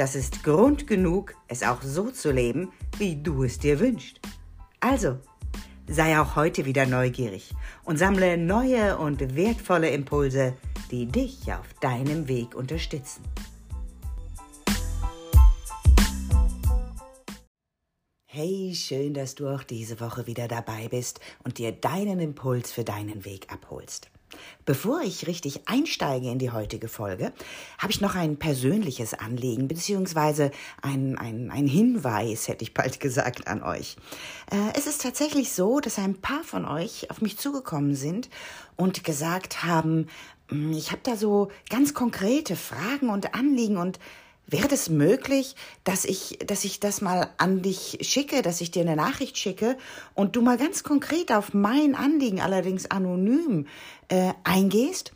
das 0.00 0.14
ist 0.14 0.42
Grund 0.44 0.86
genug, 0.86 1.34
es 1.46 1.62
auch 1.62 1.82
so 1.82 2.10
zu 2.10 2.32
leben, 2.32 2.72
wie 2.96 3.22
du 3.22 3.44
es 3.44 3.58
dir 3.58 3.78
wünschst. 3.80 4.18
Also, 4.80 5.18
sei 5.86 6.18
auch 6.18 6.36
heute 6.36 6.64
wieder 6.64 6.86
neugierig 6.86 7.52
und 7.84 7.98
sammle 7.98 8.38
neue 8.38 8.96
und 8.96 9.36
wertvolle 9.36 9.90
Impulse, 9.90 10.54
die 10.90 11.04
dich 11.04 11.52
auf 11.52 11.74
deinem 11.82 12.28
Weg 12.28 12.54
unterstützen. 12.54 13.22
Hey, 18.24 18.72
schön, 18.74 19.12
dass 19.12 19.34
du 19.34 19.48
auch 19.48 19.64
diese 19.64 20.00
Woche 20.00 20.26
wieder 20.26 20.48
dabei 20.48 20.88
bist 20.88 21.20
und 21.44 21.58
dir 21.58 21.72
deinen 21.72 22.20
Impuls 22.20 22.72
für 22.72 22.84
deinen 22.84 23.26
Weg 23.26 23.52
abholst. 23.52 24.10
Bevor 24.64 25.00
ich 25.02 25.26
richtig 25.26 25.62
einsteige 25.66 26.30
in 26.30 26.38
die 26.38 26.50
heutige 26.50 26.88
Folge, 26.88 27.32
habe 27.78 27.92
ich 27.92 28.00
noch 28.00 28.14
ein 28.14 28.36
persönliches 28.36 29.14
Anliegen 29.14 29.68
beziehungsweise 29.68 30.50
ein, 30.82 31.18
ein, 31.18 31.50
ein 31.50 31.66
Hinweis, 31.66 32.48
hätte 32.48 32.62
ich 32.62 32.74
bald 32.74 33.00
gesagt, 33.00 33.48
an 33.48 33.62
euch. 33.62 33.96
Äh, 34.50 34.56
es 34.76 34.86
ist 34.86 35.02
tatsächlich 35.02 35.52
so, 35.52 35.80
dass 35.80 35.98
ein 35.98 36.20
paar 36.20 36.42
von 36.44 36.64
euch 36.64 37.10
auf 37.10 37.20
mich 37.20 37.38
zugekommen 37.38 37.94
sind 37.94 38.28
und 38.76 39.04
gesagt 39.04 39.64
haben, 39.64 40.06
hm, 40.48 40.72
ich 40.72 40.90
habe 40.90 41.00
da 41.02 41.16
so 41.16 41.50
ganz 41.68 41.94
konkrete 41.94 42.56
Fragen 42.56 43.08
und 43.08 43.34
Anliegen 43.34 43.76
und 43.76 43.98
Wäre 44.50 44.66
das 44.66 44.90
möglich, 44.90 45.54
dass 45.84 46.04
ich, 46.04 46.38
dass 46.44 46.64
ich 46.64 46.80
das 46.80 47.00
mal 47.00 47.30
an 47.38 47.62
dich 47.62 47.98
schicke, 48.02 48.42
dass 48.42 48.60
ich 48.60 48.72
dir 48.72 48.82
eine 48.82 48.96
Nachricht 48.96 49.38
schicke 49.38 49.76
und 50.14 50.34
du 50.34 50.42
mal 50.42 50.58
ganz 50.58 50.82
konkret 50.82 51.30
auf 51.30 51.54
mein 51.54 51.94
Anliegen, 51.94 52.40
allerdings 52.40 52.90
anonym, 52.90 53.68
äh, 54.08 54.32
eingehst? 54.42 55.12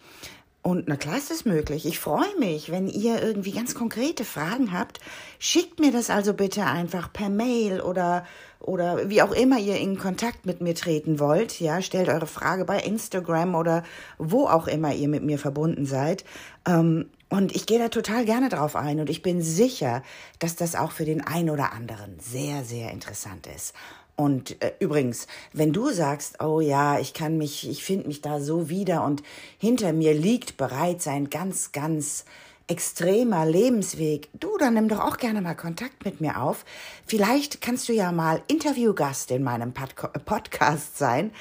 Und 0.63 0.85
na 0.87 0.97
klar 0.97 1.19
ist 1.19 1.31
es 1.31 1.45
möglich. 1.45 1.85
Ich 1.85 1.99
freue 1.99 2.39
mich, 2.39 2.71
wenn 2.71 2.89
ihr 2.89 3.23
irgendwie 3.23 3.51
ganz 3.51 3.75
konkrete 3.75 4.25
Fragen 4.25 4.73
habt. 4.73 4.99
Schickt 5.39 5.79
mir 5.79 5.93
das 5.93 6.09
also 6.09 6.33
bitte 6.33 6.65
einfach 6.65 7.13
per 7.13 7.29
Mail 7.29 7.83
oder, 7.83 8.25
oder 8.61 9.11
wie 9.11 9.21
auch 9.21 9.33
immer 9.33 9.59
ihr 9.59 9.77
in 9.77 9.99
Kontakt 9.99 10.47
mit 10.47 10.63
mir 10.63 10.75
treten 10.75 11.19
wollt. 11.19 11.61
Ja, 11.61 11.83
stellt 11.83 12.09
eure 12.09 12.27
Frage 12.27 12.65
bei 12.65 12.79
Instagram 12.79 13.57
oder 13.57 13.83
wo 14.17 14.47
auch 14.47 14.67
immer 14.67 14.95
ihr 14.95 15.09
mit 15.09 15.23
mir 15.23 15.39
verbunden 15.39 15.85
seid. 15.85 16.25
Ähm, 16.67 17.11
und 17.29 17.55
ich 17.55 17.67
gehe 17.67 17.79
da 17.79 17.89
total 17.89 18.25
gerne 18.25 18.49
drauf 18.49 18.77
ein 18.77 19.01
und 19.01 19.11
ich 19.11 19.23
bin 19.23 19.43
sicher, 19.43 20.03
dass 20.39 20.57
das 20.57 20.75
auch 20.75 20.93
für 20.93 21.05
den 21.05 21.27
einen 21.27 21.51
oder 21.51 21.73
anderen 21.73 22.19
sehr, 22.21 22.65
sehr 22.65 22.91
interessant 22.91 23.47
ist. 23.47 23.75
Und 24.17 24.63
äh, 24.63 24.73
übrigens, 24.79 25.27
wenn 25.53 25.73
du 25.73 25.91
sagst, 25.91 26.41
oh 26.43 26.61
ja, 26.61 27.01
ich 27.01 27.15
kann 27.15 27.37
mich, 27.37 27.69
ich 27.69 27.83
finde 27.83 28.07
mich 28.07 28.21
da 28.21 28.41
so 28.41 28.69
wieder 28.69 29.05
und 29.05 29.23
hinter 29.59 29.93
mir 29.93 30.15
liegt 30.15 30.57
bereits 30.57 31.09
ein 31.09 31.31
ganz, 31.31 31.73
ganz 31.73 32.25
extremer 32.67 33.45
Lebensweg, 33.45 34.29
du, 34.33 34.57
dann 34.57 34.75
nimm 34.75 34.89
doch 34.89 35.01
auch 35.01 35.19
gerne 35.19 35.43
mal 35.43 35.55
Kontakt 35.55 36.05
mit 36.05 36.21
mir 36.21 36.41
auf. 36.41 36.65
Vielleicht 37.07 37.61
kannst 37.61 37.89
du 37.89 37.93
ja 37.93 38.11
mal 38.11 38.43
Interviewgast 38.47 39.31
in 39.31 39.43
meinem 39.43 39.75
Pod 39.75 39.95
Podcast 40.25 40.97
sein 40.97 41.33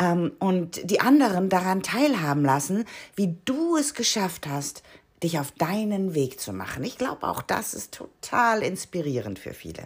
ähm, 0.00 0.32
und 0.38 0.88
die 0.88 1.00
anderen 1.00 1.50
daran 1.50 1.82
teilhaben 1.82 2.44
lassen, 2.44 2.86
wie 3.14 3.36
du 3.44 3.76
es 3.76 3.92
geschafft 3.94 4.46
hast, 4.46 4.82
dich 5.22 5.38
auf 5.38 5.52
deinen 5.52 6.14
Weg 6.14 6.40
zu 6.40 6.52
machen. 6.52 6.84
Ich 6.84 6.98
glaube, 6.98 7.26
auch 7.28 7.42
das 7.42 7.74
ist 7.74 7.94
total 7.94 8.62
inspirierend 8.62 9.38
für 9.38 9.54
viele. 9.54 9.84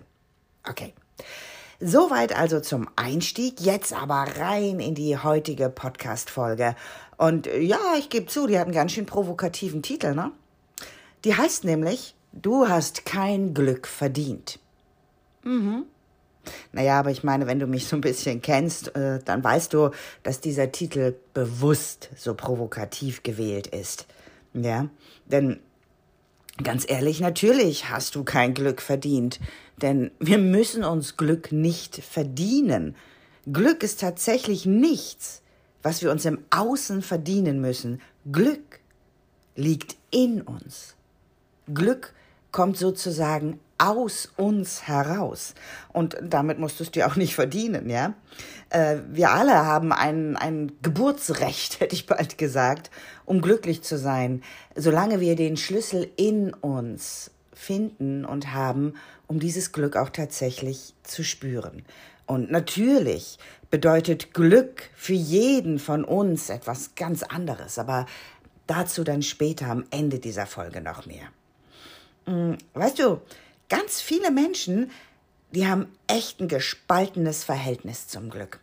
Okay. 0.69 0.95
Soweit 1.81 2.37
also 2.37 2.61
zum 2.61 2.89
Einstieg, 2.97 3.61
jetzt 3.61 3.93
aber 3.93 4.27
rein 4.39 4.81
in 4.81 4.95
die 4.95 5.19
heutige 5.19 5.69
Podcast-Folge. 5.69 6.77
Und 7.17 7.47
äh, 7.47 7.61
ja, 7.61 7.79
ich 7.99 8.09
gebe 8.09 8.27
zu, 8.27 8.47
die 8.47 8.59
hat 8.59 8.67
einen 8.67 8.75
ganz 8.75 8.93
schön 8.93 9.07
provokativen 9.07 9.83
Titel, 9.83 10.15
ne? 10.15 10.31
Die 11.25 11.37
heißt 11.37 11.65
nämlich, 11.65 12.15
du 12.33 12.69
hast 12.69 13.05
kein 13.05 13.55
Glück 13.55 13.87
verdient. 13.87 14.59
Mhm. 15.43 15.85
Naja, 16.73 17.01
aber 17.01 17.11
ich 17.11 17.25
meine, 17.25 17.47
wenn 17.47 17.59
du 17.59 17.67
mich 17.67 17.87
so 17.87 17.97
ein 17.97 18.03
bisschen 18.03 18.43
kennst, 18.43 18.95
äh, 18.95 19.19
dann 19.25 19.43
weißt 19.43 19.73
du, 19.73 19.91
dass 20.23 20.41
dieser 20.41 20.73
Titel 20.73 21.15
bewusst 21.33 22.11
so 22.17 22.35
provokativ 22.35 23.23
gewählt 23.23 23.67
ist. 23.67 24.07
Ja, 24.55 24.89
denn 25.27 25.61
ganz 26.63 26.89
ehrlich, 26.89 27.21
natürlich 27.21 27.91
hast 27.91 28.15
du 28.15 28.23
kein 28.25 28.55
Glück 28.55 28.81
verdient, 28.81 29.41
denn 29.83 30.13
wir 30.21 30.39
müssen 30.39 30.85
uns 30.85 31.17
Glück 31.17 31.51
nicht 31.51 31.97
verdienen. 31.97 32.95
Glück 33.53 33.83
ist 33.83 34.01
tatsächlich 34.01 34.65
nichts, 34.65 35.43
was 35.83 36.03
wir 36.03 36.11
uns 36.11 36.25
im 36.25 36.39
Außen 36.51 37.03
verdienen 37.03 37.61
müssen. 37.61 38.01
Glück 38.31 38.81
liegt 39.57 39.97
in 40.11 40.41
uns. 40.41 40.95
Glück 41.73 42.15
kommt 42.53 42.77
sozusagen 42.77 43.59
aus 43.79 44.29
uns 44.37 44.87
heraus. 44.87 45.55
Und 45.93 46.17
damit 46.23 46.59
musst 46.59 46.79
du 46.79 46.85
es 46.85 46.91
dir 46.91 47.07
auch 47.07 47.17
nicht 47.17 47.35
verdienen, 47.35 47.91
ja. 47.91 48.15
Äh, 48.71 48.99
wir 49.11 49.31
alle 49.31 49.55
haben 49.55 49.93
ein, 49.93 50.37
ein 50.37 50.73
Geburtsrecht, 50.83 51.81
hätte 51.81 51.95
ich 51.95 52.07
bald 52.07 52.39
gesagt, 52.39 52.91
um 53.25 53.41
glücklich 53.41 53.83
zu 53.83 53.99
sein, 53.99 54.43
solange 54.75 55.21
wir 55.21 55.37
den 55.37 55.57
Schlüssel 55.57 56.11
in 56.17 56.53
uns 56.53 57.31
finden 57.53 58.25
und 58.25 58.53
haben, 58.53 58.95
um 59.27 59.41
dieses 59.41 59.73
Glück 59.73 59.97
auch 59.97 60.11
tatsächlich 60.11 60.95
zu 61.03 61.25
spüren. 61.25 61.85
Und 62.27 62.51
natürlich 62.51 63.39
bedeutet 63.71 64.33
Glück 64.33 64.91
für 64.95 65.15
jeden 65.15 65.79
von 65.79 66.05
uns 66.05 66.49
etwas 66.49 66.95
ganz 66.95 67.23
anderes, 67.23 67.79
aber 67.79 68.07
dazu 68.67 69.05
dann 69.05 69.23
später 69.23 69.67
am 69.67 69.85
Ende 69.91 70.19
dieser 70.19 70.47
Folge 70.47 70.81
noch 70.81 71.07
mehr. 71.07 71.29
Hm, 72.27 72.57
weißt 72.75 72.99
du, 72.99 73.21
ganz 73.69 74.01
viele 74.01 74.31
Menschen, 74.31 74.91
die 75.55 75.67
haben 75.67 75.87
echt 76.07 76.41
ein 76.41 76.49
gespaltenes 76.49 77.45
Verhältnis 77.45 78.09
zum 78.09 78.31
Glück. 78.31 78.61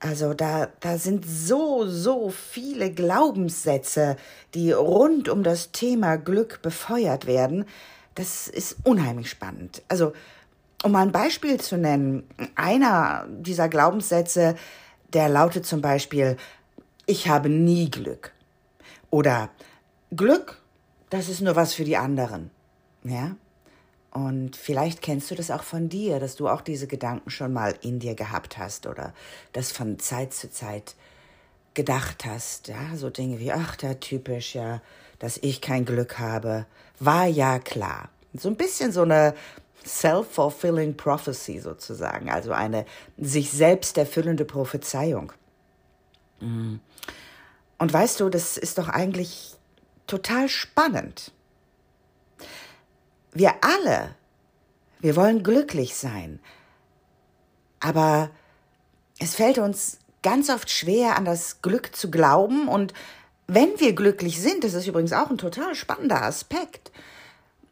Also 0.00 0.32
da, 0.32 0.68
da 0.80 0.96
sind 0.96 1.26
so, 1.26 1.86
so 1.86 2.30
viele 2.30 2.92
Glaubenssätze, 2.92 4.16
die 4.54 4.70
rund 4.70 5.28
um 5.28 5.42
das 5.42 5.72
Thema 5.72 6.16
Glück 6.16 6.62
befeuert 6.62 7.26
werden. 7.26 7.64
Das 8.14 8.46
ist 8.46 8.76
unheimlich 8.84 9.30
spannend. 9.30 9.82
Also, 9.88 10.12
um 10.84 10.92
mal 10.92 11.02
ein 11.02 11.12
Beispiel 11.12 11.58
zu 11.60 11.76
nennen, 11.76 12.28
einer 12.54 13.26
dieser 13.28 13.68
Glaubenssätze, 13.68 14.54
der 15.12 15.28
lautet 15.28 15.66
zum 15.66 15.80
Beispiel, 15.80 16.36
ich 17.06 17.28
habe 17.28 17.48
nie 17.48 17.90
Glück. 17.90 18.32
Oder 19.10 19.50
Glück, 20.14 20.60
das 21.10 21.28
ist 21.28 21.40
nur 21.40 21.56
was 21.56 21.74
für 21.74 21.84
die 21.84 21.96
anderen. 21.96 22.50
Ja? 23.02 23.34
Und 24.18 24.56
vielleicht 24.56 25.00
kennst 25.00 25.30
du 25.30 25.36
das 25.36 25.52
auch 25.52 25.62
von 25.62 25.88
dir, 25.88 26.18
dass 26.18 26.34
du 26.34 26.48
auch 26.48 26.60
diese 26.60 26.88
Gedanken 26.88 27.30
schon 27.30 27.52
mal 27.52 27.76
in 27.82 28.00
dir 28.00 28.16
gehabt 28.16 28.58
hast 28.58 28.88
oder 28.88 29.14
das 29.52 29.70
von 29.70 30.00
Zeit 30.00 30.34
zu 30.34 30.50
Zeit 30.50 30.96
gedacht 31.74 32.24
hast. 32.24 32.66
Ja, 32.66 32.96
so 32.96 33.10
Dinge 33.10 33.38
wie, 33.38 33.52
ach, 33.52 33.76
da 33.76 33.94
typisch, 33.94 34.56
ja, 34.56 34.82
dass 35.20 35.36
ich 35.36 35.60
kein 35.60 35.84
Glück 35.84 36.18
habe, 36.18 36.66
war 36.98 37.26
ja 37.26 37.60
klar. 37.60 38.08
So 38.34 38.48
ein 38.48 38.56
bisschen 38.56 38.90
so 38.90 39.02
eine 39.02 39.34
self-fulfilling 39.86 40.96
prophecy 40.96 41.60
sozusagen, 41.60 42.28
also 42.28 42.50
eine 42.50 42.86
sich 43.18 43.52
selbst 43.52 43.96
erfüllende 43.98 44.44
Prophezeiung. 44.44 45.32
Mm. 46.40 46.76
Und 47.78 47.92
weißt 47.92 48.18
du, 48.18 48.30
das 48.30 48.56
ist 48.56 48.78
doch 48.78 48.88
eigentlich 48.88 49.54
total 50.08 50.48
spannend. 50.48 51.30
Wir 53.32 53.54
alle, 53.60 54.14
wir 55.00 55.16
wollen 55.16 55.42
glücklich 55.42 55.94
sein. 55.94 56.40
Aber 57.80 58.30
es 59.18 59.34
fällt 59.34 59.58
uns 59.58 59.98
ganz 60.22 60.50
oft 60.50 60.70
schwer, 60.70 61.16
an 61.16 61.24
das 61.24 61.62
Glück 61.62 61.94
zu 61.94 62.10
glauben. 62.10 62.68
Und 62.68 62.92
wenn 63.46 63.78
wir 63.78 63.94
glücklich 63.94 64.40
sind, 64.40 64.64
das 64.64 64.74
ist 64.74 64.86
übrigens 64.86 65.12
auch 65.12 65.30
ein 65.30 65.38
total 65.38 65.74
spannender 65.74 66.22
Aspekt, 66.22 66.90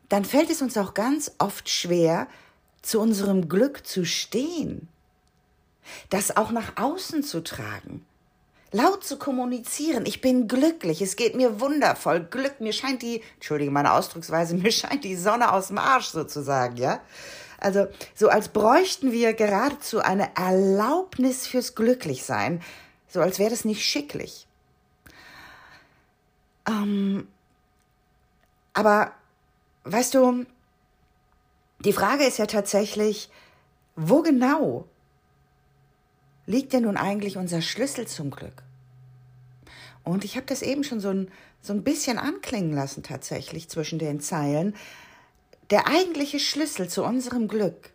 dann 0.08 0.24
fällt 0.24 0.50
es 0.50 0.62
uns 0.62 0.76
auch 0.76 0.94
ganz 0.94 1.32
oft 1.38 1.68
schwer, 1.68 2.28
zu 2.82 3.00
unserem 3.00 3.48
Glück 3.48 3.86
zu 3.86 4.04
stehen. 4.04 4.88
Das 6.10 6.36
auch 6.36 6.50
nach 6.50 6.76
außen 6.76 7.22
zu 7.22 7.42
tragen. 7.42 8.04
Laut 8.76 9.04
zu 9.04 9.16
kommunizieren. 9.18 10.04
Ich 10.04 10.20
bin 10.20 10.48
glücklich, 10.48 11.00
es 11.00 11.16
geht 11.16 11.34
mir 11.34 11.60
wundervoll. 11.60 12.20
Glück, 12.20 12.60
mir 12.60 12.74
scheint 12.74 13.02
die, 13.02 13.22
entschuldige 13.34 13.70
meine 13.70 13.94
Ausdrucksweise, 13.94 14.54
mir 14.62 14.70
scheint 14.70 15.04
die 15.04 15.16
Sonne 15.16 15.52
aus 15.52 15.68
dem 15.68 15.78
Arsch 15.78 16.08
sozusagen, 16.08 16.76
ja. 16.76 17.00
Also 17.58 17.86
so 18.14 18.28
als 18.28 18.48
bräuchten 18.48 19.12
wir 19.12 19.32
geradezu 19.32 20.00
eine 20.00 20.36
Erlaubnis 20.36 21.46
fürs 21.46 21.74
Glücklichsein, 21.74 22.62
so 23.08 23.22
als 23.22 23.38
wäre 23.38 23.50
das 23.50 23.64
nicht 23.64 23.82
schicklich. 23.82 24.46
Ähm, 26.68 27.26
aber 28.74 29.12
weißt 29.84 30.14
du, 30.14 30.44
die 31.80 31.94
Frage 31.94 32.24
ist 32.24 32.38
ja 32.38 32.46
tatsächlich, 32.46 33.30
wo 33.94 34.20
genau 34.20 34.86
liegt 36.44 36.74
denn 36.74 36.82
nun 36.82 36.98
eigentlich 36.98 37.38
unser 37.38 37.62
Schlüssel 37.62 38.06
zum 38.06 38.30
Glück? 38.30 38.65
Und 40.06 40.24
ich 40.24 40.36
habe 40.36 40.46
das 40.46 40.62
eben 40.62 40.84
schon 40.84 41.00
so 41.00 41.08
ein, 41.08 41.32
so 41.60 41.72
ein 41.72 41.82
bisschen 41.82 42.16
anklingen 42.16 42.72
lassen 42.72 43.02
tatsächlich 43.02 43.68
zwischen 43.68 43.98
den 43.98 44.20
Zeilen. 44.20 44.76
Der 45.70 45.88
eigentliche 45.88 46.38
Schlüssel 46.38 46.88
zu 46.88 47.02
unserem 47.02 47.48
Glück 47.48 47.90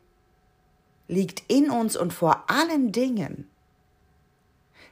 liegt 1.08 1.44
in 1.48 1.70
uns 1.70 1.96
und 1.96 2.12
vor 2.12 2.50
allen 2.50 2.92
Dingen 2.92 3.50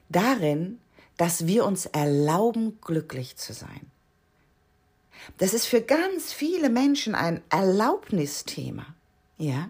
darin, 0.07 0.79
dass 1.17 1.45
wir 1.45 1.65
uns 1.65 1.87
erlauben, 1.87 2.79
glücklich 2.79 3.35
zu 3.35 3.51
sein. 3.51 3.91
Das 5.39 5.53
ist 5.53 5.65
für 5.65 5.81
ganz 5.81 6.31
viele 6.31 6.69
Menschen 6.69 7.15
ein 7.15 7.41
Erlaubnisthema. 7.49 8.85
Ja? 9.37 9.69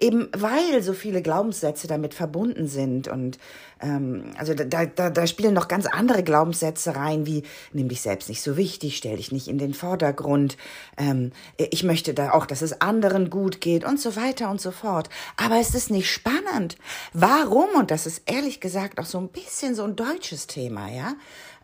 Eben 0.00 0.28
weil 0.36 0.82
so 0.82 0.92
viele 0.92 1.22
Glaubenssätze 1.22 1.86
damit 1.86 2.14
verbunden 2.14 2.68
sind. 2.68 3.08
Und 3.08 3.38
ähm, 3.80 4.30
also 4.36 4.54
da, 4.54 4.86
da, 4.86 5.10
da 5.10 5.26
spielen 5.26 5.54
noch 5.54 5.68
ganz 5.68 5.86
andere 5.86 6.22
Glaubenssätze 6.22 6.96
rein, 6.96 7.26
wie 7.26 7.42
nimm 7.72 7.88
dich 7.88 8.00
selbst 8.00 8.28
nicht 8.28 8.42
so 8.42 8.56
wichtig, 8.56 8.96
stell 8.96 9.16
dich 9.16 9.32
nicht 9.32 9.48
in 9.48 9.58
den 9.58 9.74
Vordergrund, 9.74 10.56
ähm, 10.96 11.32
ich 11.56 11.84
möchte 11.84 12.14
da 12.14 12.32
auch, 12.32 12.46
dass 12.46 12.62
es 12.62 12.80
anderen 12.80 13.30
gut 13.30 13.60
geht 13.60 13.84
und 13.84 14.00
so 14.00 14.16
weiter 14.16 14.50
und 14.50 14.60
so 14.60 14.70
fort. 14.70 15.08
Aber 15.36 15.58
es 15.58 15.74
ist 15.74 15.90
nicht 15.90 16.10
spannend. 16.10 16.76
Warum? 17.12 17.70
Und 17.76 17.90
das 17.90 18.06
ist 18.06 18.22
ehrlich 18.26 18.60
gesagt 18.60 18.98
auch 18.98 19.06
so 19.06 19.18
ein 19.18 19.28
bisschen 19.28 19.74
so 19.74 19.84
ein 19.84 19.96
deutsches 19.96 20.46
Thema, 20.46 20.90
ja. 20.90 21.14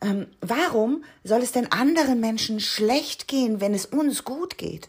Ähm, 0.03 0.29
warum 0.41 1.05
soll 1.25 1.41
es 1.41 1.53
denn 1.53 1.71
anderen 1.71 2.21
Menschen 2.21 2.61
schlecht 2.61 3.29
gehen, 3.29 3.61
wenn 3.61 3.75
es 3.75 3.87
uns 3.87 4.25
gut 4.25 4.57
geht? 4.57 4.89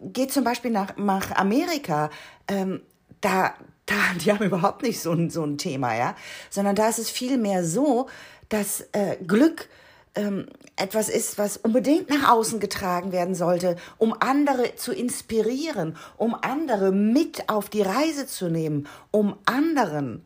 Geht 0.00 0.32
zum 0.32 0.44
Beispiel 0.44 0.70
nach, 0.70 0.96
nach 0.96 1.32
Amerika, 1.32 2.10
ähm, 2.48 2.82
da, 3.20 3.54
da, 3.86 3.94
die 4.20 4.32
haben 4.32 4.44
überhaupt 4.44 4.82
nicht 4.82 5.00
so 5.00 5.12
ein, 5.12 5.30
so 5.30 5.44
ein 5.44 5.58
Thema, 5.58 5.96
ja, 5.96 6.14
sondern 6.48 6.74
da 6.74 6.88
ist 6.88 6.98
es 6.98 7.10
vielmehr 7.10 7.64
so, 7.64 8.08
dass 8.48 8.82
äh, 8.92 9.16
Glück 9.26 9.68
ähm, 10.14 10.46
etwas 10.76 11.08
ist, 11.08 11.38
was 11.38 11.56
unbedingt 11.56 12.10
nach 12.10 12.30
außen 12.30 12.58
getragen 12.58 13.12
werden 13.12 13.34
sollte, 13.34 13.76
um 13.98 14.14
andere 14.18 14.74
zu 14.74 14.92
inspirieren, 14.92 15.96
um 16.16 16.34
andere 16.34 16.90
mit 16.92 17.48
auf 17.48 17.68
die 17.68 17.82
Reise 17.82 18.26
zu 18.26 18.48
nehmen, 18.48 18.88
um 19.10 19.36
anderen 19.44 20.24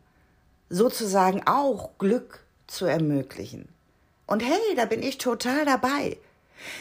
sozusagen 0.69 1.43
auch 1.45 1.97
Glück 1.99 2.45
zu 2.67 2.85
ermöglichen. 2.85 3.67
Und 4.25 4.41
hey, 4.41 4.75
da 4.75 4.85
bin 4.85 5.03
ich 5.03 5.17
total 5.17 5.65
dabei. 5.65 6.17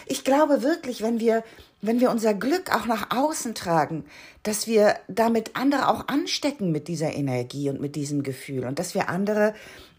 Ich 0.07 0.25
glaube 0.25 0.63
wirklich, 0.63 1.03
wenn 1.03 1.21
wir 1.21 1.43
wenn 1.87 2.01
wir 2.01 2.11
unser 2.11 2.33
Glück 2.33 2.75
auch 2.75 2.87
nach 2.87 3.15
außen 3.15 3.55
tragen, 3.55 4.07
dass 4.43 4.67
wir 4.67 4.97
damit 5.07 5.51
andere 5.55 5.89
auch 5.89 6.09
anstecken 6.09 6.73
mit 6.73 6.89
dieser 6.89 7.13
Energie 7.13 7.69
und 7.69 7.79
mit 7.79 7.95
diesem 7.95 8.23
Gefühl 8.23 8.65
und 8.65 8.79
dass 8.79 8.95
wir 8.95 9.11
andere 9.11 9.55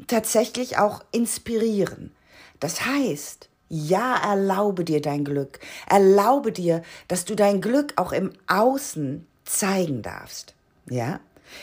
tatsächlich 0.07 0.79
auch 0.79 1.03
inspirieren. 1.11 2.11
Das 2.59 2.87
heißt, 2.87 3.49
ja, 3.69 4.15
erlaube 4.31 4.83
dir 4.83 4.99
dein 4.99 5.23
Glück. 5.23 5.59
Erlaube 5.87 6.51
dir, 6.51 6.81
dass 7.07 7.25
du 7.25 7.35
dein 7.35 7.61
Glück 7.61 7.93
auch 7.97 8.13
im 8.13 8.31
Außen 8.47 9.27
zeigen 9.43 10.01
darfst. 10.01 10.55
Ja? 10.89 11.19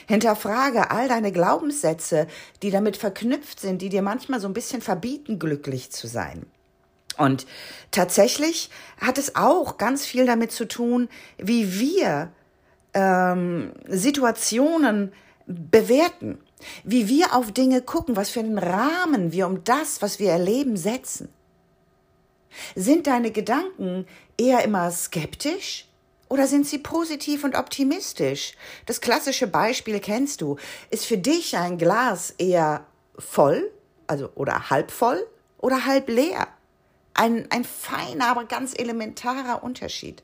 Hinterfrage 0.06 0.92
all 0.92 1.08
deine 1.08 1.32
Glaubenssätze, 1.32 2.28
die 2.62 2.70
damit 2.70 2.96
verknüpft 2.96 3.58
sind, 3.58 3.82
die 3.82 3.88
dir 3.88 4.02
manchmal 4.02 4.40
so 4.40 4.46
ein 4.46 4.54
bisschen 4.54 4.82
verbieten, 4.82 5.40
glücklich 5.40 5.90
zu 5.90 6.06
sein. 6.06 6.46
Und 7.18 7.46
tatsächlich 7.90 8.70
hat 9.00 9.18
es 9.18 9.36
auch 9.36 9.78
ganz 9.78 10.06
viel 10.06 10.26
damit 10.26 10.52
zu 10.52 10.66
tun, 10.66 11.08
wie 11.38 11.78
wir 11.78 12.32
ähm, 12.94 13.72
Situationen 13.88 15.12
bewerten, 15.46 16.38
wie 16.84 17.08
wir 17.08 17.34
auf 17.34 17.52
Dinge 17.52 17.82
gucken, 17.82 18.16
was 18.16 18.30
für 18.30 18.40
einen 18.40 18.58
Rahmen 18.58 19.32
wir 19.32 19.46
um 19.46 19.64
das, 19.64 20.02
was 20.02 20.18
wir 20.18 20.30
erleben, 20.30 20.76
setzen. 20.76 21.28
Sind 22.74 23.06
deine 23.06 23.30
Gedanken 23.30 24.06
eher 24.36 24.62
immer 24.64 24.90
skeptisch 24.90 25.86
oder 26.28 26.46
sind 26.46 26.66
sie 26.66 26.78
positiv 26.78 27.44
und 27.44 27.56
optimistisch? 27.56 28.54
Das 28.86 29.00
klassische 29.00 29.46
Beispiel 29.46 30.00
kennst 30.00 30.40
du. 30.40 30.56
Ist 30.90 31.06
für 31.06 31.18
dich 31.18 31.56
ein 31.56 31.78
Glas 31.78 32.34
eher 32.38 32.86
voll, 33.18 33.70
also 34.06 34.30
oder 34.34 34.70
halb 34.70 34.90
voll 34.90 35.26
oder 35.58 35.86
halb 35.86 36.08
leer? 36.08 36.48
Ein, 37.14 37.46
ein 37.50 37.64
feiner, 37.64 38.28
aber 38.28 38.44
ganz 38.44 38.74
elementarer 38.78 39.62
Unterschied. 39.62 40.22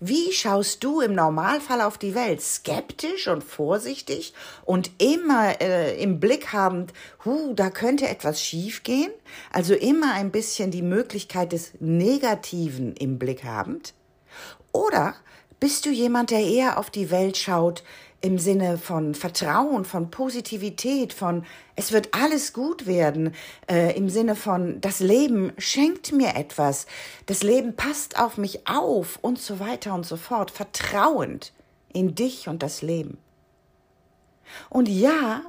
Wie 0.00 0.32
schaust 0.32 0.84
du 0.84 1.00
im 1.00 1.14
Normalfall 1.14 1.80
auf 1.80 1.98
die 1.98 2.14
Welt? 2.14 2.42
Skeptisch 2.42 3.28
und 3.28 3.42
vorsichtig 3.42 4.34
und 4.64 4.90
immer 4.98 5.60
äh, 5.60 6.00
im 6.02 6.20
Blick 6.20 6.52
habend, 6.52 6.92
hu, 7.24 7.54
da 7.54 7.70
könnte 7.70 8.08
etwas 8.08 8.42
schiefgehen? 8.42 9.10
Also 9.52 9.74
immer 9.74 10.12
ein 10.14 10.30
bisschen 10.30 10.70
die 10.70 10.82
Möglichkeit 10.82 11.52
des 11.52 11.72
Negativen 11.80 12.94
im 12.96 13.18
Blick 13.18 13.44
habend? 13.44 13.94
Oder 14.72 15.14
bist 15.60 15.86
du 15.86 15.90
jemand, 15.90 16.30
der 16.30 16.40
eher 16.40 16.78
auf 16.78 16.90
die 16.90 17.10
Welt 17.10 17.36
schaut 17.36 17.84
im 18.24 18.38
Sinne 18.38 18.78
von 18.78 19.14
Vertrauen, 19.14 19.84
von 19.84 20.10
Positivität, 20.10 21.12
von 21.12 21.44
es 21.76 21.92
wird 21.92 22.14
alles 22.14 22.54
gut 22.54 22.86
werden, 22.86 23.34
äh, 23.70 23.94
im 23.98 24.08
Sinne 24.08 24.34
von 24.34 24.80
das 24.80 25.00
Leben 25.00 25.52
schenkt 25.58 26.10
mir 26.10 26.34
etwas, 26.34 26.86
das 27.26 27.42
Leben 27.42 27.76
passt 27.76 28.18
auf 28.18 28.38
mich 28.38 28.66
auf 28.66 29.18
und 29.20 29.38
so 29.38 29.60
weiter 29.60 29.92
und 29.92 30.06
so 30.06 30.16
fort, 30.16 30.50
vertrauend 30.50 31.52
in 31.92 32.14
dich 32.14 32.48
und 32.48 32.62
das 32.62 32.80
Leben. 32.80 33.18
Und 34.70 34.88
ja, 34.88 35.42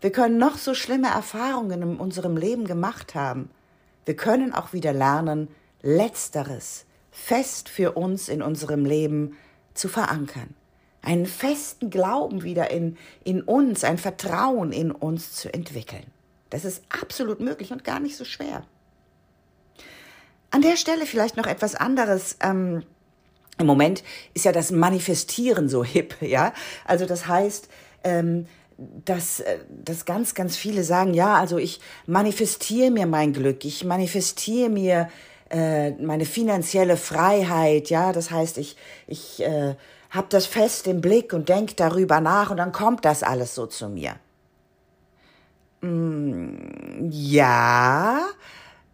wir 0.00 0.10
können 0.10 0.38
noch 0.38 0.56
so 0.56 0.72
schlimme 0.72 1.08
Erfahrungen 1.08 1.82
in 1.82 1.96
unserem 1.98 2.38
Leben 2.38 2.66
gemacht 2.66 3.14
haben. 3.14 3.50
Wir 4.06 4.16
können 4.16 4.54
auch 4.54 4.72
wieder 4.72 4.94
lernen, 4.94 5.48
letzteres 5.82 6.86
fest 7.10 7.68
für 7.68 7.92
uns 7.92 8.30
in 8.30 8.40
unserem 8.40 8.86
Leben 8.86 9.36
zu 9.74 9.90
verankern 9.90 10.54
einen 11.02 11.26
festen 11.26 11.90
Glauben 11.90 12.42
wieder 12.44 12.70
in, 12.70 12.96
in 13.24 13.42
uns, 13.42 13.84
ein 13.84 13.98
Vertrauen 13.98 14.72
in 14.72 14.90
uns 14.92 15.32
zu 15.32 15.52
entwickeln. 15.52 16.04
Das 16.50 16.64
ist 16.64 16.82
absolut 16.88 17.40
möglich 17.40 17.72
und 17.72 17.84
gar 17.84 17.98
nicht 17.98 18.16
so 18.16 18.24
schwer. 18.24 18.64
An 20.50 20.62
der 20.62 20.76
Stelle 20.76 21.06
vielleicht 21.06 21.36
noch 21.36 21.46
etwas 21.46 21.74
anderes. 21.74 22.36
Ähm, 22.40 22.84
Im 23.58 23.66
Moment 23.66 24.04
ist 24.34 24.44
ja 24.44 24.52
das 24.52 24.70
Manifestieren 24.70 25.68
so 25.68 25.82
hip, 25.82 26.14
ja. 26.20 26.52
Also 26.84 27.06
das 27.06 27.26
heißt, 27.26 27.68
ähm, 28.04 28.46
dass, 28.76 29.40
äh, 29.40 29.58
dass 29.68 30.04
ganz, 30.04 30.34
ganz 30.34 30.56
viele 30.56 30.84
sagen, 30.84 31.14
ja, 31.14 31.34
also 31.36 31.58
ich 31.58 31.80
manifestiere 32.06 32.90
mir 32.90 33.06
mein 33.06 33.32
Glück, 33.32 33.64
ich 33.64 33.84
manifestiere 33.84 34.68
mir 34.68 35.08
äh, 35.50 35.92
meine 35.92 36.26
finanzielle 36.26 36.96
Freiheit, 36.96 37.90
ja. 37.90 38.12
Das 38.12 38.30
heißt, 38.30 38.58
ich, 38.58 38.76
ich 39.06 39.42
äh, 39.42 39.74
hab 40.12 40.28
das 40.28 40.46
fest 40.46 40.86
im 40.86 41.00
Blick 41.00 41.32
und 41.32 41.48
denk 41.48 41.76
darüber 41.78 42.20
nach 42.20 42.50
und 42.50 42.58
dann 42.58 42.70
kommt 42.70 43.04
das 43.04 43.22
alles 43.22 43.54
so 43.54 43.66
zu 43.66 43.88
mir. 43.88 44.16
Mm, 45.80 47.08
ja, 47.10 48.20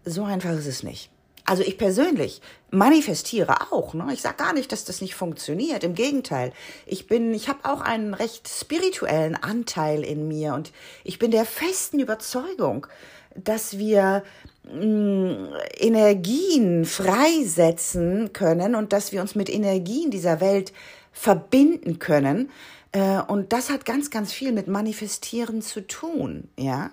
so 0.04 0.24
einfach 0.24 0.52
ist 0.52 0.66
es 0.66 0.82
nicht. 0.84 1.10
Also 1.44 1.62
ich 1.62 1.76
persönlich 1.76 2.40
manifestiere 2.70 3.72
auch. 3.72 3.94
Ne? 3.94 4.10
Ich 4.12 4.22
sage 4.22 4.36
gar 4.36 4.52
nicht, 4.52 4.70
dass 4.70 4.84
das 4.84 5.00
nicht 5.00 5.14
funktioniert. 5.14 5.82
Im 5.82 5.94
Gegenteil, 5.94 6.52
ich 6.86 7.06
bin, 7.06 7.34
ich 7.34 7.48
habe 7.48 7.60
auch 7.64 7.80
einen 7.80 8.14
recht 8.14 8.48
spirituellen 8.48 9.34
Anteil 9.34 10.04
in 10.04 10.28
mir 10.28 10.54
und 10.54 10.72
ich 11.04 11.18
bin 11.18 11.30
der 11.30 11.46
festen 11.46 11.98
Überzeugung, 11.98 12.86
dass 13.34 13.76
wir 13.76 14.22
mh, 14.70 14.84
mm, 14.84 15.54
Energien 15.78 16.84
freisetzen 16.84 18.32
können 18.32 18.76
und 18.76 18.92
dass 18.92 19.10
wir 19.10 19.20
uns 19.20 19.34
mit 19.34 19.50
Energien 19.50 20.10
dieser 20.10 20.40
Welt 20.40 20.72
verbinden 21.12 21.98
können. 21.98 22.50
Äh, 22.92 23.20
und 23.22 23.52
das 23.52 23.70
hat 23.70 23.84
ganz, 23.84 24.10
ganz 24.10 24.32
viel 24.32 24.52
mit 24.52 24.68
Manifestieren 24.68 25.62
zu 25.62 25.86
tun, 25.86 26.48
ja. 26.56 26.90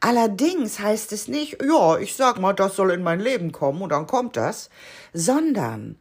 Allerdings 0.00 0.78
heißt 0.80 1.12
es 1.12 1.28
nicht, 1.28 1.58
ja, 1.62 1.98
ich 1.98 2.16
sag 2.16 2.40
mal, 2.40 2.52
das 2.52 2.76
soll 2.76 2.90
in 2.90 3.02
mein 3.02 3.20
Leben 3.20 3.52
kommen 3.52 3.82
und 3.82 3.90
dann 3.90 4.06
kommt 4.06 4.36
das, 4.36 4.68
sondern 5.12 5.96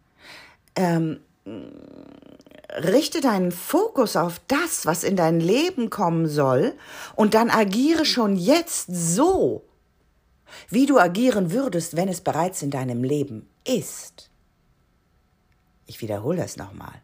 ähm, 0.75 1.19
richte 2.75 3.21
deinen 3.21 3.51
Fokus 3.51 4.15
auf 4.15 4.41
das, 4.47 4.85
was 4.85 5.03
in 5.03 5.15
dein 5.15 5.39
Leben 5.39 5.89
kommen 5.89 6.27
soll, 6.27 6.73
und 7.15 7.33
dann 7.33 7.49
agiere 7.49 8.05
schon 8.05 8.35
jetzt 8.35 8.87
so, 8.89 9.63
wie 10.69 10.85
du 10.85 10.99
agieren 10.99 11.51
würdest, 11.51 11.95
wenn 11.95 12.09
es 12.09 12.21
bereits 12.21 12.61
in 12.61 12.71
deinem 12.71 13.03
Leben 13.03 13.49
ist. 13.65 14.29
Ich 15.85 16.01
wiederhole 16.01 16.37
das 16.37 16.57
nochmal. 16.57 17.01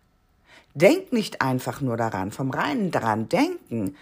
Denk 0.78 1.12
nicht 1.12 1.42
einfach 1.42 1.82
nur 1.82 1.98
daran, 1.98 2.32
vom 2.32 2.52
reinen 2.52 2.92
daran 2.92 3.30
denken 3.30 3.96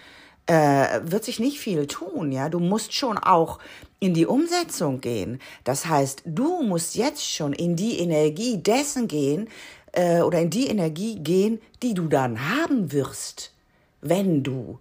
äh, 0.47 0.99
wird 1.03 1.23
sich 1.23 1.39
nicht 1.39 1.59
viel 1.59 1.87
tun, 1.87 2.31
ja. 2.31 2.49
Du 2.49 2.59
musst 2.59 2.93
schon 2.93 3.17
auch 3.17 3.59
in 3.99 4.13
die 4.13 4.25
Umsetzung 4.25 5.01
gehen. 5.01 5.39
Das 5.63 5.85
heißt, 5.85 6.23
du 6.25 6.61
musst 6.61 6.95
jetzt 6.95 7.25
schon 7.27 7.53
in 7.53 7.75
die 7.75 7.99
Energie 7.99 8.57
dessen 8.57 9.07
gehen 9.07 9.47
äh, 9.93 10.21
oder 10.21 10.39
in 10.41 10.49
die 10.49 10.67
Energie 10.67 11.15
gehen, 11.19 11.61
die 11.81 11.93
du 11.93 12.07
dann 12.07 12.49
haben 12.49 12.91
wirst, 12.91 13.53
wenn 14.01 14.43
du 14.43 14.79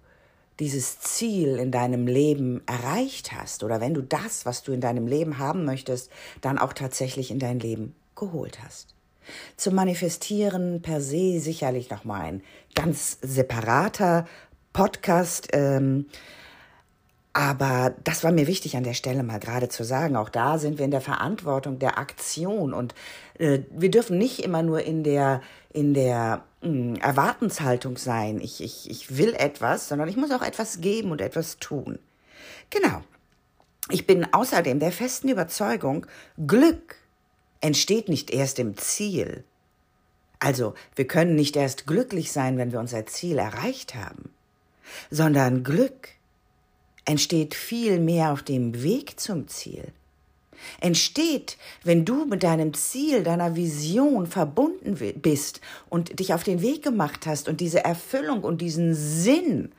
dieses 0.61 1.01
Ziel 1.01 1.57
in 1.57 1.71
deinem 1.71 2.07
Leben 2.07 2.63
erreicht 2.67 3.33
hast 3.33 3.65
oder 3.65 3.81
wenn 3.81 3.95
du 3.95 4.03
das, 4.03 4.47
was 4.47 4.63
du 4.63 4.73
in 4.73 4.81
deinem 4.81 5.07
Leben 5.07 5.39
haben 5.39 5.65
möchtest, 5.65 6.11
dann 6.41 6.59
auch 6.59 6.73
tatsächlich 6.73 7.31
in 7.31 7.39
dein 7.39 7.59
Leben 7.59 7.95
geholt 8.15 8.59
hast. 8.63 8.95
Zum 9.57 9.75
Manifestieren 9.75 10.83
per 10.83 11.01
se 11.01 11.41
sicherlich 11.41 11.91
nochmal 11.91 12.23
ein 12.23 12.43
ganz 12.75 13.19
separater 13.23 14.27
Podcast. 14.73 15.49
Ähm, 15.53 16.07
aber 17.37 17.95
das 18.05 18.23
war 18.23 18.31
mir 18.31 18.47
wichtig 18.47 18.77
an 18.77 18.85
der 18.85 18.95
Stelle 18.95 19.25
mal 19.25 19.41
gerade 19.41 19.69
zu 19.69 19.83
sagen. 19.83 20.15
Auch 20.17 20.29
da 20.29 20.57
sind 20.57 20.79
wir 20.79 20.85
in 20.85 20.93
der 20.93 21.01
Verantwortung 21.01 21.81
der 21.81 21.99
Aktion 21.99 22.73
und 22.73 22.95
äh, 23.39 23.61
wir 23.71 23.91
dürfen 23.91 24.19
nicht 24.19 24.45
immer 24.45 24.63
nur 24.63 24.83
in 24.83 25.03
der 25.03 25.43
in 25.73 25.95
der 25.95 26.45
mh, 26.63 26.69
hm, 26.69 26.95
Erwartenshaltung 26.97 27.97
sein. 27.97 28.41
Ich, 28.41 28.63
ich, 28.63 28.89
ich 28.89 29.19
will 29.19 29.35
etwas, 29.35 29.89
sondern 29.89 30.09
ich 30.09 30.17
muss 30.17 30.31
auch 30.31 30.43
etwas 30.43 30.81
geben 30.81 31.11
und 31.11 31.21
etwas 31.21 31.59
tun. 31.59 31.99
Genau. 32.71 33.03
Ich 33.91 34.07
bin 34.07 34.33
außerdem 34.33 34.79
der 34.79 34.93
festen 34.93 35.29
Überzeugung, 35.29 36.07
Glück 36.47 36.97
entsteht 37.65 38.11
nicht 38.11 38.31
erst 38.31 38.59
im 38.59 38.77
Ziel. 38.77 39.43
Also, 40.39 40.75
wir 40.97 41.07
können 41.07 41.35
nicht 41.35 41.57
erst 41.57 41.87
glücklich 41.87 42.31
sein, 42.31 42.59
wenn 42.59 42.73
wir 42.73 42.79
unser 42.79 43.07
Ziel 43.07 43.39
erreicht 43.39 43.95
haben, 43.95 44.29
sondern 45.11 45.65
Glück 45.65 46.11
entsteht 47.07 47.55
viel 47.55 48.01
mehr 48.01 48.33
auf 48.33 48.43
dem 48.43 48.83
Weg 48.83 49.19
zum 49.19 49.49
Ziel. 49.49 49.93
Entsteht, 50.81 51.57
wenn 51.85 52.05
du 52.05 52.27
mit 52.27 52.43
deinem 52.43 52.75
Ziel, 52.75 53.23
deiner 53.23 53.57
Vision 53.57 54.27
verbunden 54.27 54.99
bist 55.23 55.63
und 55.89 56.21
dich 56.21 56.35
auf 56.35 56.45
den 56.45 56.61
Weg 56.61 56.83
gemacht 56.83 57.27
hast 57.27 57.49
und 57.49 57.63
diese 57.63 57.83
Erfüllung 57.83 58.45
und 58.45 58.61
diesen 58.61 58.95
Sinn 58.95 59.73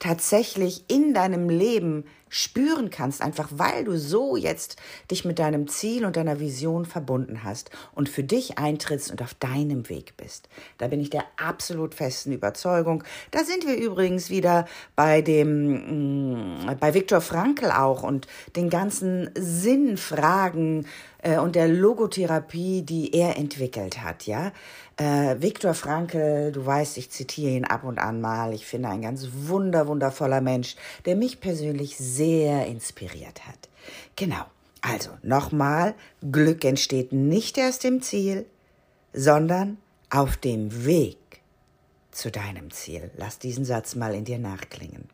tatsächlich 0.00 0.84
in 0.88 1.14
deinem 1.14 1.48
Leben 1.48 2.04
spüren 2.28 2.90
kannst, 2.90 3.22
einfach 3.22 3.48
weil 3.52 3.84
du 3.84 3.98
so 3.98 4.36
jetzt 4.36 4.76
dich 5.10 5.24
mit 5.24 5.38
deinem 5.38 5.68
Ziel 5.68 6.04
und 6.04 6.16
deiner 6.16 6.40
Vision 6.40 6.84
verbunden 6.84 7.44
hast 7.44 7.70
und 7.94 8.08
für 8.08 8.24
dich 8.24 8.58
eintrittst 8.58 9.10
und 9.10 9.22
auf 9.22 9.34
deinem 9.34 9.88
Weg 9.88 10.16
bist. 10.16 10.48
Da 10.78 10.88
bin 10.88 11.00
ich 11.00 11.10
der 11.10 11.24
absolut 11.36 11.94
festen 11.94 12.32
Überzeugung. 12.32 13.04
Da 13.30 13.44
sind 13.44 13.66
wir 13.66 13.76
übrigens 13.76 14.30
wieder 14.30 14.66
bei 14.96 15.22
dem, 15.22 16.62
mm, 16.62 16.76
bei 16.80 16.94
Viktor 16.94 17.20
Frankl 17.20 17.70
auch 17.70 18.02
und 18.02 18.26
den 18.56 18.70
ganzen 18.70 19.30
Sinnfragen 19.34 20.86
äh, 21.22 21.38
und 21.38 21.54
der 21.54 21.68
Logotherapie, 21.68 22.82
die 22.82 23.14
er 23.14 23.36
entwickelt 23.36 24.02
hat, 24.02 24.26
ja. 24.26 24.52
Äh, 24.98 25.40
Viktor 25.40 25.74
Frankl, 25.74 26.50
du 26.50 26.66
weißt, 26.66 26.98
ich 26.98 27.10
zitiere 27.10 27.52
ihn 27.52 27.64
ab 27.64 27.84
und 27.84 28.00
an 28.00 28.20
mal. 28.20 28.52
Ich 28.52 28.66
finde 28.66 28.88
ein 28.88 29.02
ganz 29.02 29.28
wunder, 29.32 29.86
wundervoller 29.86 30.40
Mensch, 30.40 30.74
der 31.06 31.14
mich 31.14 31.40
persönlich 31.40 31.96
sehr 31.96 32.66
inspiriert 32.66 33.46
hat. 33.46 33.68
Genau. 34.16 34.44
Also 34.80 35.10
nochmal, 35.22 35.94
Glück 36.32 36.64
entsteht 36.64 37.12
nicht 37.12 37.58
erst 37.58 37.84
im 37.84 38.02
Ziel, 38.02 38.46
sondern 39.12 39.78
auf 40.10 40.36
dem 40.36 40.84
Weg 40.84 41.16
zu 42.10 42.30
deinem 42.30 42.70
Ziel. 42.72 43.10
Lass 43.16 43.38
diesen 43.38 43.64
Satz 43.64 43.94
mal 43.94 44.14
in 44.14 44.24
dir 44.24 44.38
nachklingen. 44.38 45.08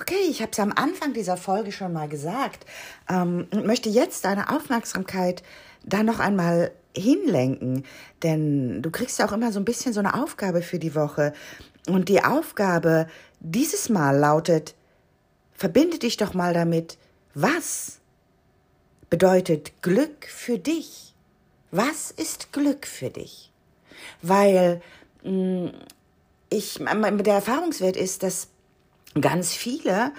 Okay, 0.00 0.14
ich 0.30 0.40
habe 0.40 0.52
es 0.52 0.58
am 0.58 0.72
Anfang 0.72 1.12
dieser 1.12 1.36
Folge 1.36 1.72
schon 1.72 1.92
mal 1.92 2.08
gesagt 2.08 2.64
ähm, 3.10 3.46
und 3.52 3.66
möchte 3.66 3.90
jetzt 3.90 4.24
deine 4.24 4.48
Aufmerksamkeit 4.48 5.42
da 5.84 6.02
noch 6.02 6.18
einmal 6.18 6.72
hinlenken, 6.96 7.84
denn 8.22 8.82
du 8.82 8.90
kriegst 8.90 9.18
ja 9.18 9.26
auch 9.26 9.32
immer 9.32 9.52
so 9.52 9.60
ein 9.60 9.64
bisschen 9.64 9.92
so 9.92 10.00
eine 10.00 10.22
Aufgabe 10.22 10.62
für 10.62 10.78
die 10.78 10.94
Woche 10.94 11.32
und 11.88 12.08
die 12.08 12.22
Aufgabe 12.22 13.06
dieses 13.40 13.88
Mal 13.88 14.16
lautet, 14.16 14.74
verbinde 15.52 15.98
dich 15.98 16.16
doch 16.16 16.34
mal 16.34 16.54
damit, 16.54 16.98
was 17.34 17.98
bedeutet 19.10 19.72
Glück 19.82 20.26
für 20.26 20.58
dich? 20.58 21.14
Was 21.70 22.10
ist 22.10 22.52
Glück 22.52 22.86
für 22.86 23.10
dich? 23.10 23.50
Weil 24.20 24.82
mh, 25.22 25.30
mm, 25.30 25.70
ich, 26.50 26.78
der 26.78 27.34
Erfahrungswert 27.34 27.96
ist, 27.96 28.22
dass 28.22 28.48
ganz 29.18 29.54
viele 29.54 30.12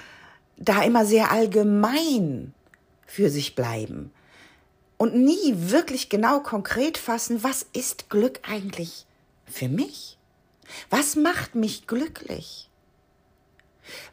da 0.57 0.81
immer 0.83 1.05
sehr 1.05 1.31
allgemein 1.31 2.53
für 3.05 3.29
sich 3.29 3.53
bleiben 3.53 4.11
und 5.03 5.15
nie 5.15 5.53
wirklich 5.53 6.07
genau 6.07 6.39
konkret 6.39 6.97
fassen, 6.97 7.43
was 7.43 7.65
ist 7.73 8.09
Glück 8.09 8.39
eigentlich 8.43 9.05
für 9.45 9.67
mich? 9.67 10.17
Was 10.89 11.17
macht 11.17 11.55
mich 11.55 11.87
glücklich? 11.87 12.69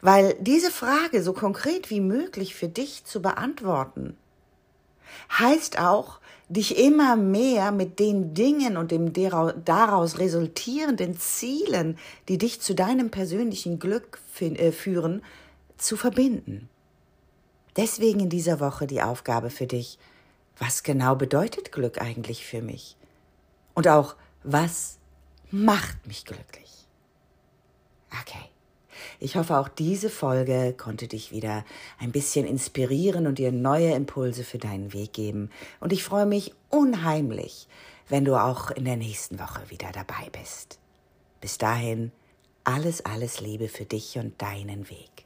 Weil 0.01 0.35
diese 0.41 0.69
Frage 0.69 1.23
so 1.23 1.31
konkret 1.31 1.89
wie 1.89 2.01
möglich 2.01 2.55
für 2.55 2.67
dich 2.67 3.05
zu 3.05 3.21
beantworten, 3.21 4.17
heißt 5.39 5.79
auch, 5.79 6.19
dich 6.49 6.77
immer 6.77 7.15
mehr 7.15 7.71
mit 7.71 7.97
den 7.97 8.33
Dingen 8.33 8.75
und 8.75 8.91
dem 8.91 9.13
daraus 9.63 10.19
resultierenden 10.19 11.17
Zielen, 11.17 11.97
die 12.27 12.37
dich 12.37 12.59
zu 12.59 12.75
deinem 12.75 13.11
persönlichen 13.11 13.79
Glück 13.79 14.19
äh, 14.41 14.73
führen, 14.73 15.23
zu 15.77 15.95
verbinden. 15.95 16.67
Deswegen 17.77 18.19
in 18.19 18.29
dieser 18.29 18.59
Woche 18.59 18.87
die 18.87 19.01
Aufgabe 19.01 19.49
für 19.49 19.67
dich, 19.67 19.97
was 20.61 20.83
genau 20.83 21.15
bedeutet 21.15 21.71
Glück 21.71 21.99
eigentlich 21.99 22.45
für 22.45 22.61
mich? 22.61 22.95
Und 23.73 23.87
auch, 23.87 24.15
was 24.43 24.99
macht 25.49 26.05
mich 26.05 26.23
glücklich? 26.23 26.87
Okay. 28.21 28.45
Ich 29.19 29.35
hoffe, 29.35 29.57
auch 29.57 29.69
diese 29.69 30.11
Folge 30.11 30.75
konnte 30.77 31.07
dich 31.07 31.31
wieder 31.31 31.65
ein 31.97 32.11
bisschen 32.11 32.45
inspirieren 32.45 33.25
und 33.25 33.39
dir 33.39 33.51
neue 33.51 33.91
Impulse 33.93 34.43
für 34.43 34.59
deinen 34.59 34.93
Weg 34.93 35.13
geben. 35.13 35.49
Und 35.79 35.93
ich 35.93 36.03
freue 36.03 36.27
mich 36.27 36.53
unheimlich, 36.69 37.67
wenn 38.07 38.23
du 38.23 38.35
auch 38.35 38.69
in 38.69 38.85
der 38.85 38.97
nächsten 38.97 39.39
Woche 39.39 39.67
wieder 39.69 39.91
dabei 39.91 40.29
bist. 40.31 40.77
Bis 41.39 41.57
dahin, 41.57 42.11
alles, 42.63 43.03
alles 43.03 43.41
Liebe 43.41 43.67
für 43.67 43.85
dich 43.85 44.19
und 44.19 44.39
deinen 44.39 44.89
Weg. 44.91 45.25